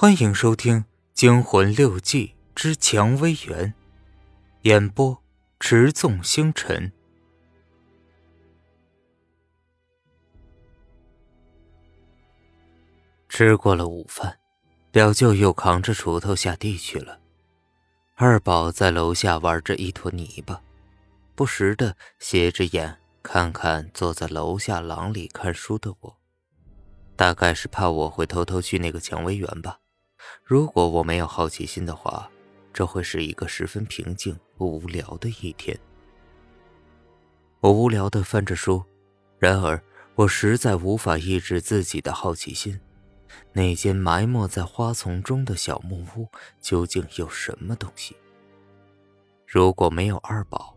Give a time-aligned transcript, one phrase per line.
[0.00, 3.66] 欢迎收听《惊魂六记之蔷薇园》，
[4.62, 5.20] 演播：
[5.58, 6.92] 持纵星辰。
[13.28, 14.38] 吃过了午饭，
[14.92, 17.18] 表舅又扛着锄头下地去了。
[18.14, 20.62] 二宝在楼下玩着一坨泥巴，
[21.34, 26.16] 不时的斜着眼看看坐在楼下廊里看书的我，
[27.16, 29.80] 大概是怕我会偷偷去那个蔷薇园吧。
[30.44, 32.30] 如果我没有好奇心的话，
[32.72, 35.78] 这会是一个十分平静无聊的一天。
[37.60, 38.82] 我无聊的翻着书，
[39.38, 39.82] 然而
[40.14, 42.80] 我实在无法抑制自己的好奇心。
[43.52, 46.28] 那间埋没在花丛中的小木屋
[46.60, 48.16] 究竟有什么东西？
[49.46, 50.76] 如果没有二宝，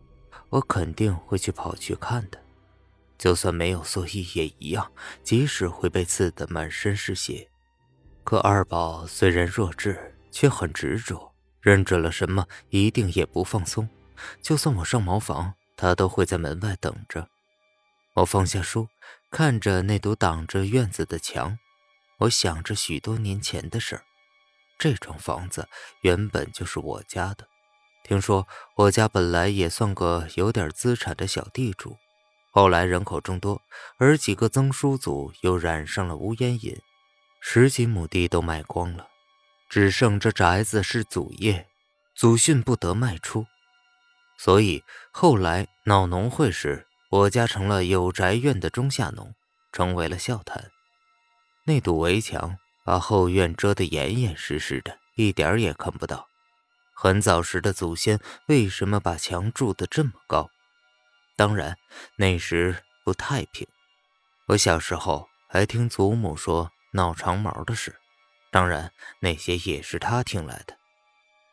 [0.50, 2.40] 我肯定会去跑去看的。
[3.18, 4.92] 就算没有作业也一样，
[5.23, 7.50] 即使会被刺得满身是血。
[8.23, 13.89] 可二宝虽然弱智，却很执着，认准了什么一定也不放松。
[14.41, 17.28] 就算我上茅房，他都会在门外等着。
[18.13, 18.88] 我放下书，
[19.31, 21.58] 看着那堵挡着院子的墙，
[22.19, 24.03] 我想着许多年前的事儿。
[24.78, 25.67] 这幢房子
[26.02, 27.47] 原本就是我家的，
[28.03, 31.97] 听说我家本来也算个有点资产的小地主，
[32.52, 33.61] 后来人口众多，
[33.97, 36.80] 而几个曾叔祖又染上了无烟瘾。
[37.44, 39.08] 十几亩地都卖光了，
[39.67, 41.67] 只剩这宅子是祖业，
[42.16, 43.45] 祖训不得卖出。
[44.38, 49.34] 所以后来闹农会时，我家成了有宅院的中下农，
[49.73, 50.72] 成为了笑谈。
[51.66, 56.28] 那堵围墙把后院遮得严严实实的，一点儿也看不到。
[56.94, 60.50] 很早时的祖先为什么把墙筑得这么高？
[61.36, 61.75] 当然，
[62.17, 63.67] 那时不太平。
[64.47, 66.72] 我小时候还听祖母说。
[66.92, 68.00] 闹长毛的事，
[68.52, 70.78] 当然那些也是他听来的。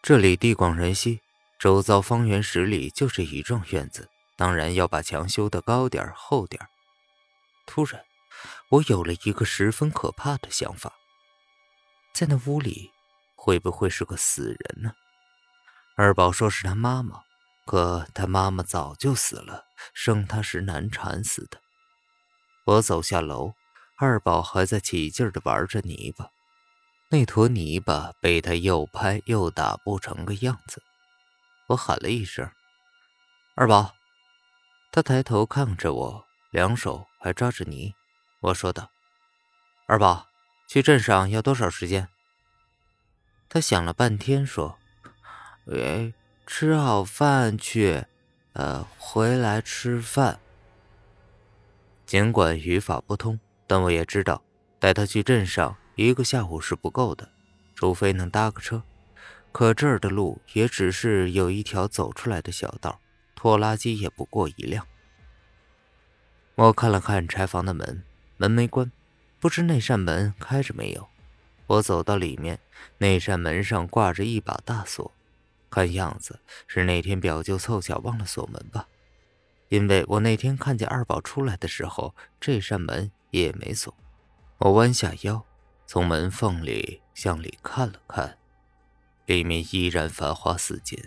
[0.03, 1.21] 这里地广人稀，
[1.59, 6.69] 周遭方圆十里就这一幢院子，当然要把墙修得高点厚点
[7.67, 8.05] 突然，
[8.71, 10.93] 我有了一个十分可怕的想法：
[12.13, 12.91] 在那屋里
[13.37, 14.93] 会不会是个死人呢？
[15.97, 17.23] 二宝说是他妈妈，
[17.67, 21.61] 可他妈妈早就死了，生他时难产死的。
[22.65, 23.55] 我走下楼。
[24.01, 26.31] 二宝还在起劲的玩着泥巴，
[27.09, 30.81] 那坨泥巴被他又拍又打不成个样子。
[31.67, 32.49] 我喊了一声
[33.57, 33.97] ：“二宝！”
[34.93, 37.93] 他抬头看着我，两手还抓着泥。
[38.39, 38.89] 我说道
[39.89, 40.29] ：“二宝，
[40.69, 42.09] 去镇上要多少时间？”
[43.51, 44.79] 他想了半天说
[45.75, 46.15] ：“哎，
[46.47, 48.07] 吃好饭去，
[48.53, 50.39] 呃，回来吃饭。”
[52.07, 53.41] 尽管语法不通。
[53.69, 54.43] 但我也知道，
[54.81, 57.29] 带他去镇上一个下午是不够的，
[57.77, 58.83] 除非能搭个车。
[59.53, 63.01] 可这儿的路也只是有一条走出来的小道，
[63.37, 64.87] 拖拉机也不过一辆。
[66.55, 68.03] 我看了看柴房的门，
[68.37, 68.91] 门没关，
[69.39, 71.07] 不知那扇门开着没有。
[71.67, 72.59] 我走到里面，
[72.97, 75.13] 那扇门上挂着一把大锁，
[75.69, 78.89] 看样子是那天表舅凑巧忘了锁门吧。
[79.69, 83.95] 因为我那天看见二宝出来的时候，这扇门也没锁。
[84.59, 85.45] 我弯下腰，
[85.87, 88.39] 从门缝里向里看了看，
[89.27, 90.99] 里面依然繁花似锦，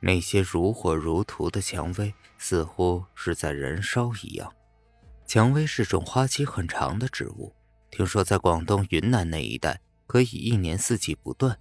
[0.00, 4.52] 那些如火如荼的蔷薇似乎是在燃烧一样。
[5.26, 7.54] 蔷薇是种花期很长的植物，
[7.90, 11.58] 听说在广东、云南那一带可以一年四季不断。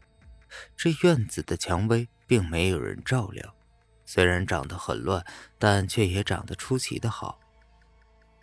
[0.76, 3.56] 这院子的蔷薇并没有人照料。
[4.14, 5.26] 虽然长得很乱，
[5.58, 7.40] 但却也长得出奇的好。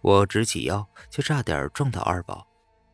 [0.01, 2.49] 我直起腰，就差点撞到二宝。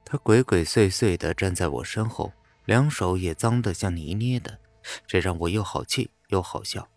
[0.04, 2.32] 他鬼鬼祟祟地站在我身后，
[2.64, 4.58] 两手也脏得像泥捏的，
[5.06, 6.88] 这让我又好气又好笑。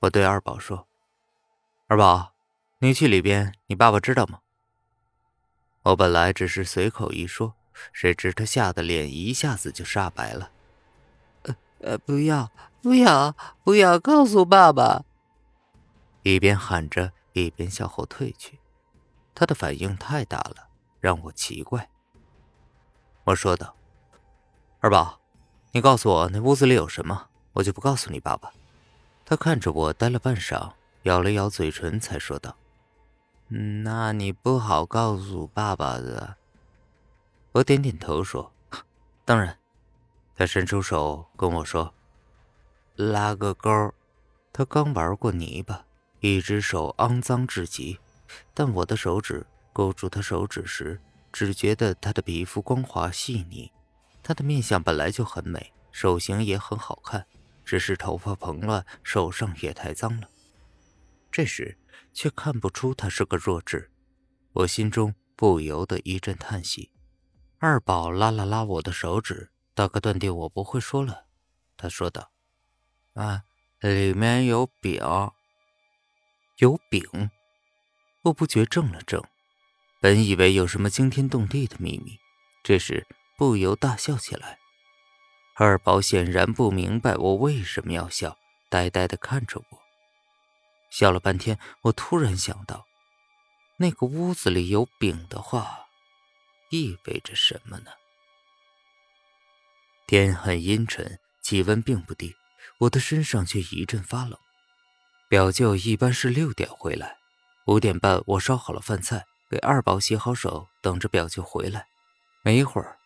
[0.00, 0.86] 我对二宝说
[1.88, 2.34] ：“二宝，
[2.80, 4.40] 你去里边，你爸爸知道吗？”
[5.84, 7.54] 我本来只是随口一说，
[7.90, 10.50] 谁知他吓得脸一下子就煞白了。
[11.44, 12.50] 呃呃，不要。
[12.84, 13.34] 不要，
[13.64, 15.06] 不要告诉爸爸！
[16.22, 18.60] 一边喊着，一边向后退去。
[19.34, 20.68] 他的反应太大了，
[21.00, 21.88] 让我奇怪。
[23.24, 23.74] 我说道
[24.80, 25.18] ：“二宝，
[25.72, 28.52] 你告诉我那屋子里有什么，我就不告诉你爸爸。”
[29.24, 30.72] 他看着我，呆了半晌，
[31.04, 32.54] 咬了咬嘴唇，才说道
[33.82, 36.36] ：“那你不好告诉爸爸的。”
[37.52, 38.52] 我点点头说
[39.24, 39.58] ：“当然。”
[40.36, 41.94] 他伸出手跟我说。
[42.96, 43.92] 拉个钩。
[44.52, 45.84] 他刚玩过泥巴，
[46.20, 47.98] 一只手肮脏至极，
[48.52, 51.00] 但我的手指勾住他手指时，
[51.32, 53.72] 只觉得他的皮肤光滑细腻，
[54.22, 57.26] 他的面相本来就很美，手型也很好看，
[57.64, 60.28] 只是头发蓬乱，手上也太脏了。
[61.32, 61.76] 这时
[62.12, 63.90] 却看不出他是个弱智，
[64.52, 66.92] 我心中不由得一阵叹息。
[67.58, 71.24] 二宝拉了拉我的手指，大哥断定我不会说了。
[71.76, 72.30] 他说道
[73.14, 73.42] ：“啊，
[73.80, 75.00] 里面有饼，
[76.58, 77.30] 有饼。”
[78.24, 79.22] 我不觉怔了怔，
[80.00, 82.18] 本以为有什么惊天动地的秘密，
[82.62, 83.06] 这时
[83.36, 84.58] 不由大笑起来。
[85.56, 88.38] 二宝显然不明白我为什么要笑，
[88.70, 89.78] 呆呆地看着我。
[90.90, 92.86] 笑了半天，我突然想到，
[93.76, 95.86] 那个屋子里有饼的话，
[96.70, 97.90] 意味着什么呢？
[100.06, 102.34] 天很阴沉，气温并不低，
[102.78, 104.38] 我的身上却一阵发冷。
[105.28, 107.16] 表舅一般是六点回来。
[107.66, 111.86] 五点半，我烧好了饭菜，给二宝洗好手，等着表舅回来。
[112.42, 112.98] 没一会儿，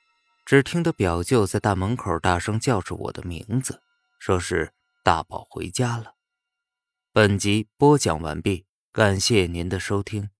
[0.45, 3.81] 只听得表舅在大门口大声叫着我的名字，
[4.19, 4.73] 说是
[5.05, 6.15] 大宝回家了。
[7.13, 10.31] 本集播讲完毕，感谢您的收听。